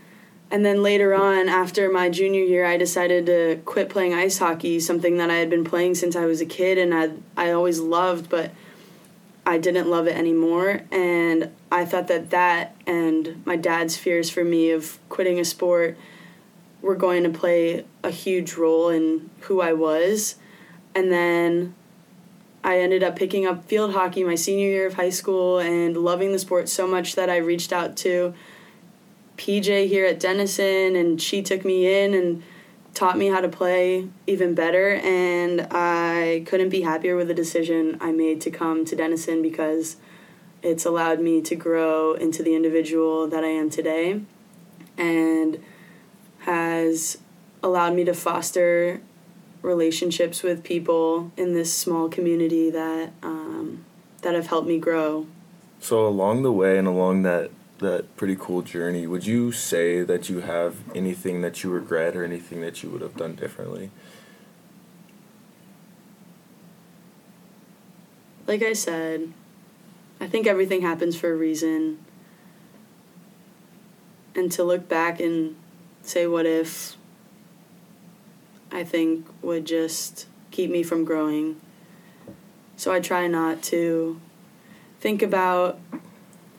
and 0.50 0.66
then 0.66 0.82
later 0.82 1.14
on, 1.14 1.48
after 1.48 1.90
my 1.90 2.08
junior 2.08 2.42
year, 2.42 2.66
I 2.66 2.76
decided 2.76 3.26
to 3.26 3.60
quit 3.64 3.88
playing 3.88 4.14
ice 4.14 4.38
hockey, 4.38 4.80
something 4.80 5.16
that 5.18 5.30
I 5.30 5.36
had 5.36 5.48
been 5.48 5.64
playing 5.64 5.94
since 5.94 6.16
I 6.16 6.26
was 6.26 6.40
a 6.40 6.46
kid 6.46 6.76
and 6.76 6.92
I 6.92 7.10
I 7.36 7.52
always 7.52 7.78
loved, 7.78 8.28
but 8.28 8.50
I 9.46 9.58
didn't 9.58 9.88
love 9.88 10.08
it 10.08 10.16
anymore. 10.16 10.82
And 10.90 11.50
I 11.70 11.84
thought 11.84 12.08
that 12.08 12.30
that 12.30 12.74
and 12.84 13.42
my 13.46 13.54
dad's 13.54 13.96
fears 13.96 14.28
for 14.28 14.42
me 14.42 14.72
of 14.72 14.98
quitting 15.08 15.38
a 15.38 15.44
sport 15.44 15.96
were 16.82 16.96
going 16.96 17.22
to 17.22 17.30
play 17.30 17.84
a 18.02 18.10
huge 18.10 18.54
role 18.54 18.88
in 18.88 19.30
who 19.42 19.60
I 19.60 19.72
was. 19.72 20.34
And 20.96 21.12
then 21.12 21.76
I 22.62 22.78
ended 22.78 23.02
up 23.02 23.16
picking 23.16 23.46
up 23.46 23.64
field 23.64 23.94
hockey 23.94 24.22
my 24.22 24.34
senior 24.34 24.68
year 24.68 24.86
of 24.86 24.94
high 24.94 25.10
school 25.10 25.58
and 25.58 25.96
loving 25.96 26.32
the 26.32 26.38
sport 26.38 26.68
so 26.68 26.86
much 26.86 27.14
that 27.14 27.30
I 27.30 27.38
reached 27.38 27.72
out 27.72 27.96
to 27.98 28.34
PJ 29.38 29.88
here 29.88 30.04
at 30.04 30.20
Denison, 30.20 30.94
and 30.94 31.20
she 31.20 31.40
took 31.42 31.64
me 31.64 32.04
in 32.04 32.12
and 32.12 32.42
taught 32.92 33.16
me 33.16 33.28
how 33.28 33.40
to 33.40 33.48
play 33.48 34.08
even 34.26 34.54
better. 34.54 34.94
And 34.96 35.66
I 35.70 36.44
couldn't 36.46 36.68
be 36.68 36.82
happier 36.82 37.16
with 37.16 37.28
the 37.28 37.34
decision 37.34 37.96
I 38.00 38.12
made 38.12 38.42
to 38.42 38.50
come 38.50 38.84
to 38.84 38.96
Denison 38.96 39.40
because 39.40 39.96
it's 40.62 40.84
allowed 40.84 41.20
me 41.20 41.40
to 41.42 41.56
grow 41.56 42.12
into 42.12 42.42
the 42.42 42.54
individual 42.54 43.26
that 43.28 43.42
I 43.42 43.48
am 43.48 43.70
today 43.70 44.20
and 44.98 45.62
has 46.40 47.16
allowed 47.62 47.94
me 47.94 48.04
to 48.04 48.14
foster 48.14 49.00
relationships 49.62 50.42
with 50.42 50.64
people 50.64 51.32
in 51.36 51.54
this 51.54 51.72
small 51.72 52.08
community 52.08 52.70
that 52.70 53.12
um, 53.22 53.84
that 54.22 54.34
have 54.34 54.48
helped 54.48 54.68
me 54.68 54.78
grow. 54.78 55.26
So 55.80 56.06
along 56.06 56.42
the 56.42 56.52
way 56.52 56.78
and 56.78 56.86
along 56.86 57.22
that 57.22 57.50
that 57.78 58.14
pretty 58.16 58.36
cool 58.38 58.62
journey, 58.62 59.06
would 59.06 59.26
you 59.26 59.52
say 59.52 60.02
that 60.02 60.28
you 60.28 60.40
have 60.40 60.76
anything 60.94 61.40
that 61.40 61.64
you 61.64 61.70
regret 61.70 62.14
or 62.14 62.24
anything 62.24 62.60
that 62.60 62.82
you 62.82 62.90
would 62.90 63.00
have 63.00 63.16
done 63.16 63.34
differently? 63.34 63.90
Like 68.46 68.62
I 68.62 68.74
said, 68.74 69.32
I 70.20 70.26
think 70.26 70.46
everything 70.46 70.82
happens 70.82 71.16
for 71.16 71.32
a 71.32 71.36
reason. 71.36 72.04
And 74.34 74.52
to 74.52 74.62
look 74.62 74.88
back 74.88 75.20
and 75.20 75.56
say, 76.02 76.26
what 76.26 76.46
if, 76.46 76.96
I 78.72 78.84
think 78.84 79.26
would 79.42 79.64
just 79.64 80.26
keep 80.50 80.70
me 80.70 80.82
from 80.82 81.04
growing. 81.04 81.60
So 82.76 82.92
I 82.92 83.00
try 83.00 83.26
not 83.26 83.62
to 83.64 84.20
think 85.00 85.22
about 85.22 85.78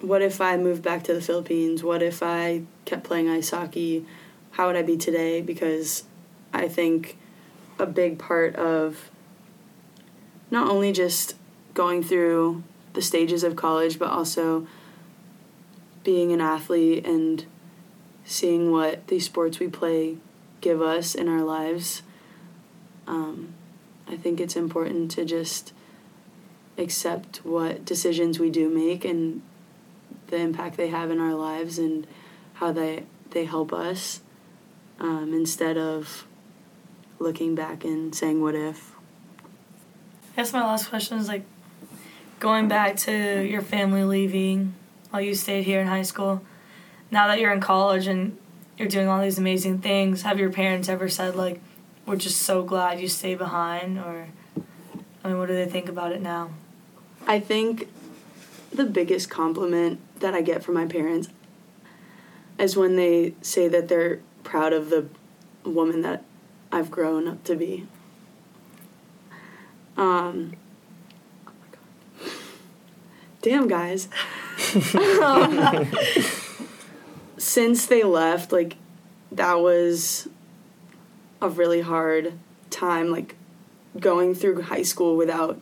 what 0.01 0.21
if 0.21 0.41
I 0.41 0.57
moved 0.57 0.81
back 0.81 1.03
to 1.03 1.13
the 1.13 1.21
Philippines? 1.21 1.83
What 1.83 2.01
if 2.01 2.23
I 2.23 2.63
kept 2.85 3.03
playing 3.03 3.29
ice 3.29 3.51
hockey? 3.51 4.05
How 4.51 4.67
would 4.67 4.75
I 4.75 4.81
be 4.81 4.97
today? 4.97 5.41
Because 5.41 6.03
I 6.53 6.67
think 6.67 7.17
a 7.79 7.85
big 7.85 8.19
part 8.19 8.55
of 8.55 9.09
not 10.49 10.69
only 10.69 10.91
just 10.91 11.35
going 11.73 12.03
through 12.03 12.63
the 12.93 13.01
stages 13.01 13.43
of 13.43 13.55
college, 13.55 13.97
but 13.97 14.09
also 14.09 14.67
being 16.03 16.31
an 16.31 16.41
athlete 16.41 17.05
and 17.05 17.45
seeing 18.25 18.71
what 18.71 19.07
these 19.07 19.25
sports 19.25 19.59
we 19.59 19.67
play 19.67 20.17
give 20.61 20.81
us 20.81 21.15
in 21.15 21.27
our 21.27 21.41
lives. 21.41 22.03
Um, 23.07 23.53
I 24.07 24.15
think 24.15 24.39
it's 24.39 24.55
important 24.55 25.11
to 25.11 25.25
just 25.25 25.73
accept 26.77 27.37
what 27.43 27.83
decisions 27.83 28.39
we 28.39 28.49
do 28.49 28.69
make 28.69 29.03
and 29.03 29.41
the 30.27 30.37
impact 30.37 30.77
they 30.77 30.87
have 30.87 31.11
in 31.11 31.19
our 31.19 31.33
lives 31.33 31.77
and 31.77 32.07
how 32.53 32.71
they 32.71 33.03
they 33.31 33.45
help 33.45 33.73
us 33.73 34.21
um, 34.99 35.33
instead 35.33 35.77
of 35.77 36.25
looking 37.19 37.55
back 37.55 37.83
and 37.83 38.15
saying 38.15 38.41
what 38.41 38.55
if 38.55 38.95
I 40.33 40.37
guess 40.37 40.53
my 40.53 40.61
last 40.61 40.89
question 40.89 41.17
is 41.17 41.27
like 41.27 41.43
going 42.39 42.67
back 42.67 42.95
to 42.97 43.45
your 43.45 43.61
family 43.61 44.03
leaving 44.03 44.73
while 45.09 45.21
you 45.21 45.35
stayed 45.35 45.63
here 45.63 45.81
in 45.81 45.87
high 45.87 46.01
school. 46.01 46.41
Now 47.11 47.27
that 47.27 47.39
you're 47.39 47.51
in 47.51 47.59
college 47.59 48.07
and 48.07 48.37
you're 48.81 48.89
doing 48.89 49.07
all 49.07 49.21
these 49.21 49.37
amazing 49.37 49.77
things, 49.77 50.23
have 50.23 50.39
your 50.39 50.51
parents 50.51 50.89
ever 50.89 51.07
said 51.07 51.35
like, 51.35 51.61
"We're 52.07 52.15
just 52.15 52.41
so 52.41 52.63
glad 52.63 52.99
you 52.99 53.07
stay 53.07 53.35
behind," 53.35 53.99
or 53.99 54.27
I 55.23 55.27
mean, 55.27 55.37
what 55.37 55.47
do 55.47 55.53
they 55.53 55.67
think 55.67 55.87
about 55.87 56.11
it 56.11 56.21
now? 56.21 56.49
I 57.27 57.39
think 57.39 57.87
the 58.73 58.85
biggest 58.85 59.29
compliment 59.29 59.99
that 60.19 60.33
I 60.33 60.41
get 60.41 60.63
from 60.63 60.73
my 60.73 60.87
parents 60.87 61.29
is 62.57 62.75
when 62.75 62.95
they 62.95 63.35
say 63.41 63.67
that 63.67 63.87
they're 63.87 64.19
proud 64.43 64.73
of 64.73 64.89
the 64.89 65.05
woman 65.63 66.01
that 66.01 66.23
I've 66.71 66.89
grown 66.89 67.27
up 67.27 67.43
to 67.43 67.55
be. 67.55 67.85
Um, 69.95 70.53
damn, 73.43 73.67
guys. 73.67 74.09
um, 74.95 75.87
since 77.51 77.85
they 77.85 78.01
left, 78.01 78.53
like, 78.53 78.77
that 79.29 79.59
was 79.59 80.29
a 81.41 81.49
really 81.49 81.81
hard 81.81 82.31
time, 82.69 83.11
like, 83.11 83.35
going 83.99 84.33
through 84.33 84.61
high 84.61 84.83
school 84.83 85.17
without 85.17 85.59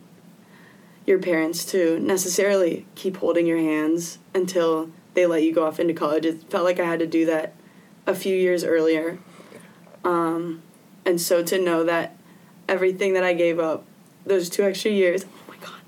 your 1.08 1.18
parents 1.18 1.66
to 1.66 2.00
necessarily 2.00 2.86
keep 2.94 3.18
holding 3.18 3.48
your 3.48 3.58
hands 3.58 4.20
until 4.36 4.92
they 5.16 5.26
let 5.26 5.42
you 5.42 5.52
go 5.52 5.66
off 5.66 5.80
into 5.80 5.96
college. 5.96 6.28
It 6.28 6.44
felt 6.52 6.64
like 6.64 6.80
I 6.80 6.86
had 6.86 7.00
to 7.00 7.08
do 7.08 7.26
that 7.26 7.56
a 8.06 8.14
few 8.14 8.36
years 8.38 8.64
earlier. 8.64 9.18
Um, 10.04 10.62
and 11.08 11.20
so 11.20 11.42
to 11.42 11.60
know 11.60 11.84
that 11.86 12.16
everything 12.68 13.14
that 13.14 13.24
I 13.24 13.34
gave 13.34 13.58
up, 13.58 13.84
those 14.28 14.48
two 14.48 14.62
extra 14.62 14.92
years, 14.92 15.26
oh 15.26 15.44
my 15.48 15.58
God, 15.58 15.82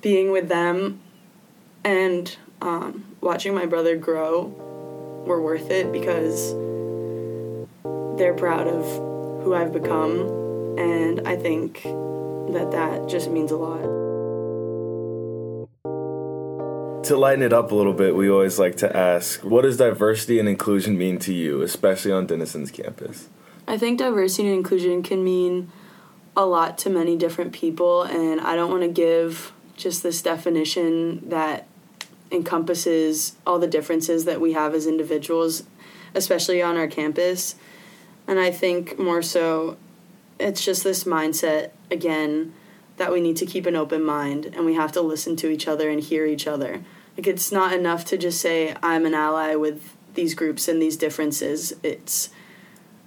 being 0.00 0.30
with 0.30 0.48
them 0.48 1.02
and 1.84 2.34
um, 2.62 3.04
watching 3.20 3.54
my 3.54 3.66
brother 3.66 3.96
grow 3.96 4.65
were 5.26 5.40
worth 5.40 5.70
it 5.70 5.92
because 5.92 6.52
they're 8.18 8.34
proud 8.34 8.66
of 8.66 8.84
who 9.44 9.54
I've 9.54 9.72
become. 9.72 10.20
And 10.78 11.26
I 11.26 11.36
think 11.36 11.82
that 11.82 12.70
that 12.72 13.08
just 13.08 13.30
means 13.30 13.50
a 13.50 13.56
lot 13.56 14.06
to 17.06 17.16
lighten 17.16 17.42
it 17.42 17.52
up 17.52 17.70
a 17.70 17.74
little 17.74 17.92
bit, 17.92 18.16
we 18.16 18.28
always 18.28 18.58
like 18.58 18.76
to 18.76 18.96
ask, 18.96 19.40
what 19.44 19.62
does 19.62 19.76
diversity 19.76 20.38
and 20.40 20.48
inclusion 20.48 20.98
mean 20.98 21.18
to 21.20 21.32
you, 21.32 21.62
especially 21.62 22.10
on 22.10 22.26
Denison's 22.26 22.70
campus? 22.70 23.28
I 23.68 23.78
think 23.78 23.98
diversity 23.98 24.48
and 24.48 24.56
inclusion 24.56 25.02
can 25.02 25.24
mean 25.24 25.70
a 26.36 26.44
lot 26.44 26.78
to 26.78 26.90
many 26.90 27.16
different 27.16 27.52
people, 27.52 28.02
and 28.02 28.40
I 28.40 28.56
don't 28.56 28.70
want 28.70 28.82
to 28.82 28.88
give 28.88 29.52
just 29.76 30.02
this 30.02 30.20
definition 30.20 31.28
that 31.28 31.68
encompasses 32.30 33.36
all 33.46 33.58
the 33.58 33.66
differences 33.66 34.24
that 34.24 34.40
we 34.40 34.52
have 34.52 34.74
as 34.74 34.86
individuals, 34.86 35.64
especially 36.14 36.62
on 36.62 36.76
our 36.76 36.88
campus. 36.88 37.56
And 38.26 38.38
I 38.38 38.50
think 38.50 38.98
more 38.98 39.22
so, 39.22 39.76
it's 40.38 40.64
just 40.64 40.84
this 40.84 41.04
mindset 41.04 41.70
again 41.90 42.52
that 42.96 43.12
we 43.12 43.20
need 43.20 43.36
to 43.36 43.46
keep 43.46 43.66
an 43.66 43.76
open 43.76 44.02
mind 44.02 44.46
and 44.46 44.64
we 44.64 44.74
have 44.74 44.92
to 44.92 45.00
listen 45.00 45.36
to 45.36 45.50
each 45.50 45.68
other 45.68 45.90
and 45.90 46.00
hear 46.02 46.26
each 46.26 46.46
other. 46.46 46.82
Like 47.16 47.26
it's 47.26 47.52
not 47.52 47.72
enough 47.72 48.04
to 48.06 48.18
just 48.18 48.40
say 48.40 48.74
I'm 48.82 49.06
an 49.06 49.14
ally 49.14 49.54
with 49.54 49.96
these 50.14 50.34
groups 50.34 50.68
and 50.68 50.80
these 50.80 50.96
differences. 50.96 51.74
It's 51.82 52.30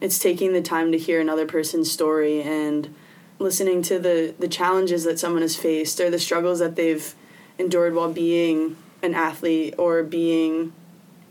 it's 0.02 0.18
taking 0.18 0.54
the 0.54 0.62
time 0.62 0.92
to 0.92 0.98
hear 0.98 1.20
another 1.20 1.46
person's 1.46 1.92
story 1.92 2.42
and 2.42 2.96
listening 3.40 3.82
to 3.84 4.00
the 4.00 4.34
the 4.40 4.48
challenges 4.48 5.04
that 5.04 5.20
someone 5.20 5.42
has 5.42 5.56
faced 5.56 6.00
or 6.00 6.10
the 6.10 6.20
struggles 6.20 6.60
that 6.60 6.76
they've 6.76 7.14
endured 7.58 7.94
while 7.94 8.12
being 8.12 8.78
an 9.02 9.14
athlete 9.14 9.76
or 9.78 10.04
being 10.04 10.74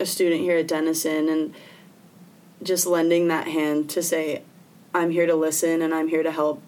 a 0.00 0.07
student 0.07 0.40
here 0.40 0.59
at 0.59 0.68
Denison 0.68 1.28
and 1.28 1.54
just 2.62 2.87
lending 2.87 3.28
that 3.28 3.48
hand 3.48 3.90
to 3.90 4.02
say 4.02 4.42
I'm 4.94 5.11
here 5.11 5.26
to 5.26 5.35
listen 5.35 5.83
and 5.83 5.94
I'm 5.94 6.09
here 6.09 6.22
to 6.22 6.33
help 6.33 6.62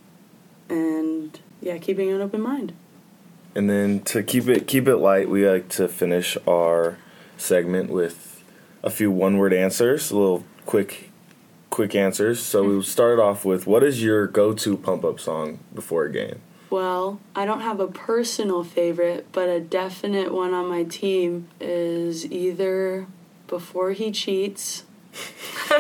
and 0.69 1.39
yeah, 1.61 1.79
keeping 1.79 2.11
an 2.11 2.21
open 2.21 2.41
mind. 2.41 2.73
And 3.55 3.69
then 3.69 4.01
to 4.03 4.23
keep 4.23 4.47
it 4.49 4.67
keep 4.69 4.87
it 4.87 4.97
light, 4.97 5.29
we 5.29 5.49
like 5.49 5.69
to 5.71 5.89
finish 5.89 6.37
our 6.47 6.99
segment 7.37 7.91
with 7.91 8.43
a 8.83 8.91
few 8.91 9.11
one 9.11 9.39
word 9.39 9.53
answers, 9.53 10.11
a 10.11 10.17
little 10.17 10.45
quick 10.67 11.11
quick 11.71 11.95
answers. 11.95 12.41
So 12.41 12.63
we 12.63 12.69
mm-hmm. 12.75 12.83
started 12.83 13.21
off 13.21 13.45
with 13.45 13.67
what 13.67 13.83
is 13.83 14.03
your 14.03 14.27
go 14.27 14.53
to 14.53 14.77
pump 14.77 15.05
up 15.05 15.19
song 15.19 15.59
before 15.75 16.05
a 16.05 16.13
game? 16.13 16.41
Well, 16.71 17.21
I 17.35 17.45
don't 17.47 17.63
have 17.63 17.81
a 17.81 17.89
personal 17.89 18.63
favorite, 18.63 19.27
but 19.33 19.49
a 19.49 19.59
definite 19.59 20.33
one 20.33 20.55
on 20.55 20.69
my 20.69 20.85
team 20.85 21.49
is 21.61 22.31
either 22.31 23.09
Before 23.49 23.91
He 23.91 24.13
Cheats. 24.13 24.85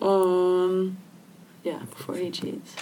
um 0.00 0.96
yeah, 1.62 1.80
Before 1.90 2.16
He 2.16 2.30
Cheats. 2.30 2.76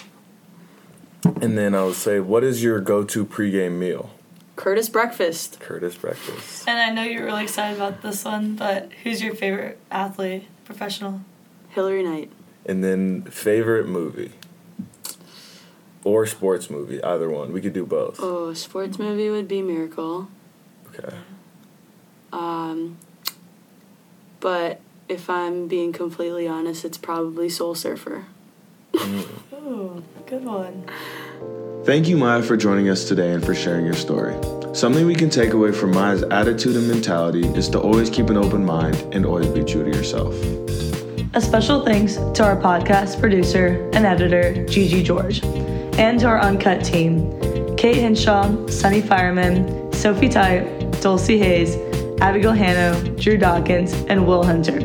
And 1.41 1.57
then 1.57 1.75
I 1.75 1.83
would 1.83 1.95
say, 1.95 2.19
what 2.21 2.43
is 2.43 2.63
your 2.63 2.79
go-to 2.79 3.25
pregame 3.25 3.73
meal? 3.73 4.11
Curtis 4.55 4.87
breakfast. 4.87 5.59
Curtis 5.59 5.95
breakfast. 5.95 6.67
And 6.69 6.79
I 6.79 6.91
know 6.91 7.03
you're 7.03 7.25
really 7.25 7.43
excited 7.43 7.75
about 7.75 8.01
this 8.01 8.23
one, 8.23 8.55
but 8.55 8.91
who's 9.03 9.21
your 9.21 9.35
favorite 9.35 9.77
athlete, 9.91 10.47
professional? 10.63 11.21
Hilary 11.69 12.03
Knight. 12.03 12.31
And 12.65 12.83
then 12.83 13.23
favorite 13.23 13.87
movie. 13.87 14.31
Or 16.05 16.25
sports 16.25 16.69
movie, 16.69 17.03
either 17.03 17.29
one. 17.29 17.51
We 17.51 17.59
could 17.59 17.73
do 17.73 17.85
both. 17.85 18.19
Oh, 18.21 18.53
sports 18.53 18.97
movie 18.97 19.29
would 19.29 19.47
be 19.47 19.61
Miracle. 19.61 20.29
Okay. 20.93 21.17
Um, 22.31 22.97
but 24.39 24.79
if 25.09 25.29
I'm 25.29 25.67
being 25.67 25.91
completely 25.91 26.47
honest, 26.47 26.85
it's 26.85 26.97
probably 26.97 27.49
Soul 27.49 27.75
Surfer. 27.75 28.25
Mm. 28.93 29.25
Ooh, 29.53 30.03
good 30.27 30.45
one. 30.45 30.85
Thank 31.85 32.07
you, 32.07 32.17
Maya, 32.17 32.41
for 32.41 32.55
joining 32.55 32.89
us 32.89 33.05
today 33.07 33.31
and 33.31 33.43
for 33.45 33.53
sharing 33.53 33.85
your 33.85 33.95
story. 33.95 34.35
Something 34.75 35.05
we 35.05 35.15
can 35.15 35.29
take 35.29 35.53
away 35.53 35.71
from 35.71 35.91
Maya's 35.91 36.23
attitude 36.23 36.75
and 36.75 36.87
mentality 36.87 37.47
is 37.49 37.67
to 37.69 37.79
always 37.79 38.09
keep 38.09 38.29
an 38.29 38.37
open 38.37 38.65
mind 38.65 38.95
and 39.11 39.25
always 39.25 39.47
be 39.47 39.63
true 39.63 39.83
to 39.83 39.97
yourself. 39.97 40.35
A 41.33 41.41
special 41.41 41.83
thanks 41.83 42.15
to 42.15 42.43
our 42.43 42.55
podcast 42.55 43.19
producer 43.19 43.89
and 43.93 44.05
editor, 44.05 44.65
Gigi 44.67 45.03
George, 45.03 45.41
and 45.97 46.19
to 46.19 46.27
our 46.27 46.39
Uncut 46.39 46.83
team 46.83 47.31
Kate 47.77 47.97
Hinshaw, 47.97 48.67
Sunny 48.67 49.01
Fireman, 49.01 49.91
Sophie 49.93 50.29
Type, 50.29 50.65
Dulcie 51.01 51.37
Hayes, 51.37 51.75
Abigail 52.21 52.53
Hanno, 52.53 52.99
Drew 53.17 53.37
Dawkins, 53.37 53.93
and 54.07 54.25
Will 54.25 54.43
Hunter. 54.43 54.79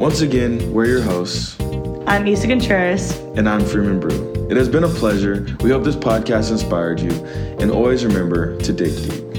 Once 0.00 0.20
again, 0.20 0.72
we're 0.72 0.86
your 0.86 1.02
hosts. 1.02 1.60
I'm 2.06 2.26
Isa 2.26 2.48
Contreras. 2.48 3.18
And 3.36 3.48
I'm 3.48 3.64
Freeman 3.64 4.00
Brew. 4.00 4.32
It 4.50 4.56
has 4.56 4.68
been 4.68 4.84
a 4.84 4.88
pleasure. 4.88 5.46
We 5.60 5.70
hope 5.70 5.84
this 5.84 5.96
podcast 5.96 6.50
inspired 6.50 7.00
you. 7.00 7.12
And 7.60 7.70
always 7.70 8.04
remember 8.04 8.56
to 8.58 8.72
dig 8.72 8.94
deep. 8.96 9.31